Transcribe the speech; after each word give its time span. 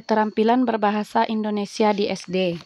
Keterampilan 0.00 0.64
berbahasa 0.64 1.28
Indonesia 1.28 1.92
di 1.92 2.08
SD. 2.08 2.56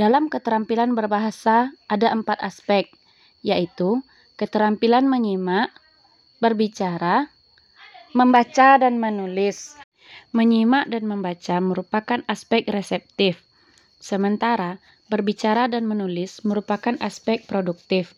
Dalam 0.00 0.32
keterampilan 0.32 0.96
berbahasa 0.96 1.68
ada 1.92 2.08
empat 2.08 2.40
aspek, 2.40 2.88
yaitu 3.44 4.00
keterampilan 4.40 5.04
menyimak, 5.04 5.68
berbicara, 6.40 7.28
membaca 8.16 8.80
dan 8.80 8.96
menulis. 8.96 9.76
Menyimak 10.32 10.88
dan 10.88 11.04
membaca 11.04 11.60
merupakan 11.60 12.24
aspek 12.24 12.64
reseptif, 12.72 13.44
sementara 14.00 14.80
berbicara 15.12 15.68
dan 15.68 15.84
menulis 15.84 16.48
merupakan 16.48 16.96
aspek 17.04 17.44
produktif. 17.44 18.16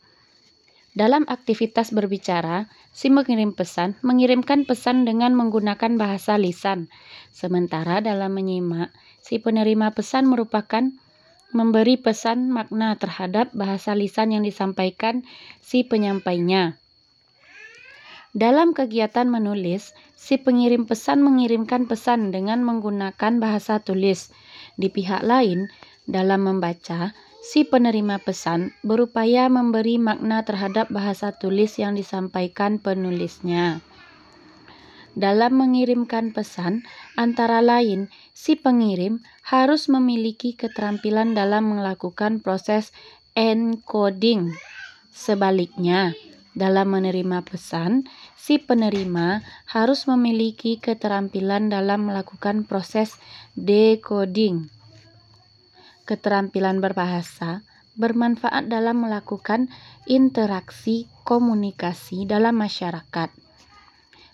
Dalam 0.90 1.22
aktivitas 1.30 1.94
berbicara, 1.94 2.66
si 2.90 3.14
mengirim 3.14 3.54
pesan 3.54 3.94
mengirimkan 4.02 4.66
pesan 4.66 5.06
dengan 5.06 5.38
menggunakan 5.38 5.94
bahasa 5.94 6.34
lisan, 6.34 6.90
sementara 7.30 8.02
dalam 8.02 8.34
menyimak, 8.34 8.90
si 9.22 9.38
penerima 9.38 9.94
pesan 9.94 10.26
merupakan 10.26 10.90
memberi 11.54 11.94
pesan 11.94 12.50
makna 12.50 12.98
terhadap 12.98 13.54
bahasa 13.54 13.94
lisan 13.94 14.34
yang 14.34 14.42
disampaikan 14.42 15.22
si 15.62 15.86
penyampainya. 15.86 16.74
Dalam 18.30 18.74
kegiatan 18.74 19.26
menulis, 19.26 19.90
si 20.14 20.38
pengirim 20.38 20.86
pesan 20.86 21.22
mengirimkan 21.22 21.90
pesan 21.90 22.30
dengan 22.30 22.62
menggunakan 22.62 23.42
bahasa 23.42 23.82
tulis. 23.82 24.30
Di 24.78 24.86
pihak 24.86 25.26
lain, 25.26 25.66
dalam 26.06 26.46
membaca, 26.46 27.10
si 27.40 27.64
penerima 27.64 28.20
pesan 28.20 28.76
berupaya 28.84 29.48
memberi 29.48 29.96
makna 29.96 30.44
terhadap 30.44 30.92
bahasa 30.92 31.32
tulis 31.32 31.80
yang 31.80 31.96
disampaikan 31.96 32.76
penulisnya. 32.76 33.80
Dalam 35.16 35.58
mengirimkan 35.58 36.30
pesan, 36.30 36.86
antara 37.18 37.58
lain, 37.58 38.12
si 38.30 38.54
pengirim 38.54 39.18
harus 39.42 39.90
memiliki 39.90 40.54
keterampilan 40.54 41.34
dalam 41.34 41.74
melakukan 41.74 42.38
proses 42.38 42.94
encoding. 43.34 44.54
Sebaliknya, 45.10 46.14
dalam 46.54 46.94
menerima 46.94 47.42
pesan, 47.42 48.06
si 48.38 48.62
penerima 48.62 49.42
harus 49.66 50.06
memiliki 50.06 50.78
keterampilan 50.78 51.66
dalam 51.66 52.06
melakukan 52.06 52.62
proses 52.62 53.18
decoding 53.58 54.70
keterampilan 56.10 56.82
berbahasa 56.82 57.62
bermanfaat 57.94 58.66
dalam 58.66 59.06
melakukan 59.06 59.70
interaksi 60.10 61.06
komunikasi 61.22 62.26
dalam 62.26 62.58
masyarakat. 62.58 63.30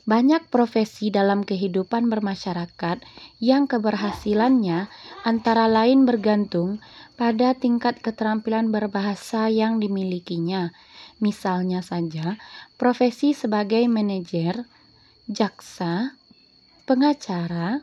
Banyak 0.07 0.49
profesi 0.55 1.11
dalam 1.11 1.43
kehidupan 1.43 2.07
bermasyarakat 2.07 3.03
yang 3.43 3.67
keberhasilannya 3.67 4.87
antara 5.27 5.67
lain 5.67 6.07
bergantung 6.07 6.79
pada 7.19 7.59
tingkat 7.59 7.99
keterampilan 7.99 8.71
berbahasa 8.71 9.51
yang 9.51 9.83
dimilikinya. 9.83 10.71
Misalnya 11.19 11.83
saja, 11.83 12.39
profesi 12.79 13.35
sebagai 13.35 13.83
manajer, 13.91 14.63
jaksa, 15.27 16.15
pengacara, 16.87 17.83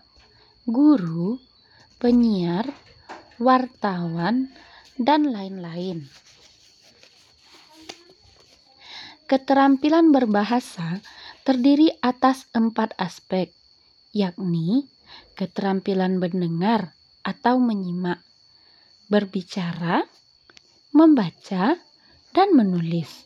guru, 0.63 1.43
penyiar, 1.99 2.71
wartawan, 3.43 4.49
dan 4.97 5.27
lain-lain. 5.29 6.07
Keterampilan 9.27 10.13
berbahasa 10.13 11.01
terdiri 11.43 11.91
atas 11.99 12.47
empat 12.55 12.95
aspek, 12.95 13.51
yakni 14.13 14.87
keterampilan 15.33 16.21
mendengar 16.21 16.93
atau 17.25 17.57
menyimak, 17.57 18.21
berbicara, 19.09 20.05
membaca, 20.93 21.79
dan 22.35 22.49
menulis. 22.53 23.25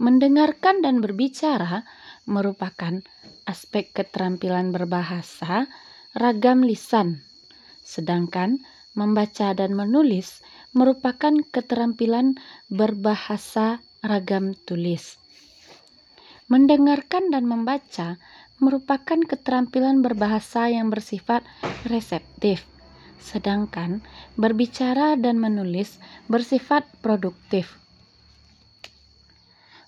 Mendengarkan 0.00 0.80
dan 0.80 1.04
berbicara 1.04 1.84
merupakan 2.24 3.02
aspek 3.44 3.92
keterampilan 3.92 4.70
berbahasa 4.72 5.68
ragam 6.14 6.64
lisan, 6.64 7.22
sedangkan 7.82 8.62
membaca 8.92 9.52
dan 9.56 9.72
menulis 9.74 10.44
merupakan 10.76 11.32
keterampilan 11.50 12.36
berbahasa 12.68 13.82
ragam 14.04 14.54
tulis. 14.68 15.16
Mendengarkan 16.46 17.32
dan 17.32 17.48
membaca 17.48 18.20
merupakan 18.62 19.18
keterampilan 19.26 20.06
berbahasa 20.06 20.70
yang 20.70 20.86
bersifat 20.92 21.42
reseptif, 21.88 22.62
sedangkan 23.18 24.04
berbicara 24.38 25.18
dan 25.18 25.42
menulis 25.42 25.98
bersifat 26.30 26.86
produktif. 27.02 27.81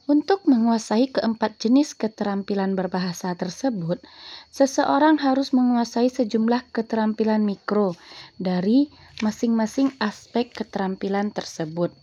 Untuk 0.04 0.44
menguasai 0.44 1.08
keempat 1.08 1.56
jenis 1.56 1.96
keterampilan 1.96 2.76
berbahasa 2.76 3.32
tersebut, 3.32 4.04
seseorang 4.52 5.16
harus 5.16 5.56
menguasai 5.56 6.12
sejumlah 6.12 6.68
keterampilan 6.76 7.40
mikro 7.40 7.96
dari 8.36 8.92
masing-masing 9.24 9.96
aspek 10.04 10.52
keterampilan 10.52 11.32
tersebut. 11.32 11.96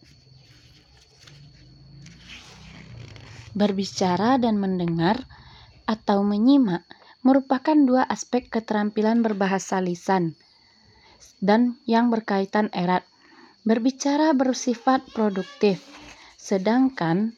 Berbicara 3.53 4.41
dan 4.41 4.57
mendengar 4.57 5.21
atau 5.85 6.25
menyimak 6.25 6.81
merupakan 7.21 7.77
dua 7.77 8.01
aspek 8.09 8.49
keterampilan 8.49 9.21
berbahasa 9.21 9.77
lisan 9.77 10.33
dan 11.37 11.77
yang 11.85 12.09
berkaitan 12.09 12.73
erat. 12.73 13.05
Berbicara 13.61 14.33
bersifat 14.33 15.05
produktif, 15.13 15.85
sedangkan 16.33 17.37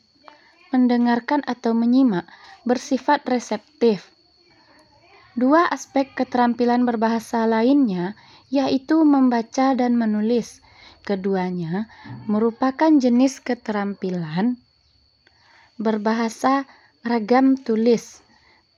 mendengarkan 0.74 1.46
atau 1.46 1.78
menyimak 1.78 2.26
bersifat 2.66 3.22
reseptif. 3.30 4.10
Dua 5.38 5.66
aspek 5.70 6.14
keterampilan 6.18 6.86
berbahasa 6.86 7.46
lainnya 7.46 8.18
yaitu 8.50 9.02
membaca 9.06 9.78
dan 9.78 9.98
menulis. 9.98 10.62
Keduanya 11.04 11.92
merupakan 12.30 12.88
jenis 12.88 13.44
keterampilan 13.44 14.56
berbahasa 15.82 16.64
ragam 17.04 17.58
tulis. 17.60 18.24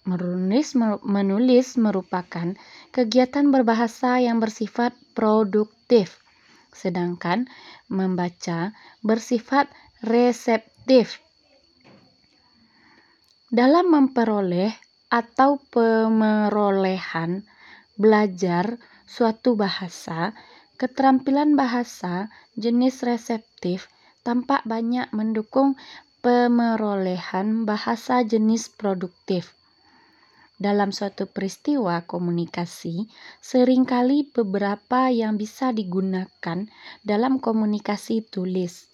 Menulis, 0.06 0.78
menulis 1.02 1.82
merupakan 1.82 2.54
kegiatan 2.94 3.50
berbahasa 3.50 4.22
yang 4.22 4.38
bersifat 4.38 4.94
produktif, 5.18 6.22
sedangkan 6.70 7.50
membaca 7.90 8.74
bersifat 9.02 9.66
reseptif. 10.06 11.25
Dalam 13.46 13.94
memperoleh 13.94 14.74
atau 15.14 15.62
pemerolehan 15.70 17.46
belajar 17.94 18.82
suatu 19.06 19.54
bahasa, 19.54 20.34
keterampilan 20.82 21.54
bahasa 21.54 22.34
jenis 22.58 23.06
reseptif 23.06 23.86
tampak 24.26 24.66
banyak 24.66 25.14
mendukung 25.14 25.78
pemerolehan 26.26 27.70
bahasa 27.70 28.26
jenis 28.26 28.74
produktif. 28.74 29.54
Dalam 30.58 30.90
suatu 30.90 31.30
peristiwa 31.30 32.02
komunikasi, 32.02 33.06
sering 33.46 33.86
kali 33.86 34.26
beberapa 34.26 35.14
yang 35.14 35.38
bisa 35.38 35.70
digunakan 35.70 36.66
dalam 37.06 37.38
komunikasi 37.38 38.26
tulis 38.26 38.90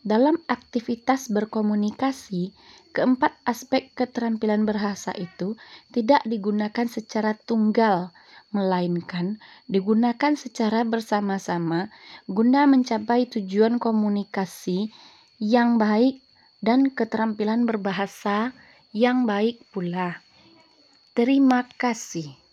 dalam 0.00 0.40
aktivitas 0.48 1.28
berkomunikasi, 1.28 2.56
keempat 2.96 3.36
aspek 3.44 3.92
keterampilan 3.92 4.64
bahasa 4.64 5.12
itu 5.12 5.60
tidak 5.92 6.24
digunakan 6.24 6.88
secara 6.88 7.36
tunggal, 7.36 8.10
melainkan 8.50 9.38
digunakan 9.70 10.34
secara 10.34 10.82
bersama-sama 10.82 11.92
guna 12.26 12.66
mencapai 12.66 13.30
tujuan 13.30 13.78
komunikasi 13.78 14.90
yang 15.38 15.78
baik 15.78 16.18
dan 16.58 16.90
keterampilan 16.90 17.64
berbahasa 17.64 18.50
yang 18.90 19.24
baik 19.24 19.62
pula. 19.70 20.18
Terima 21.14 21.62
kasih. 21.78 22.49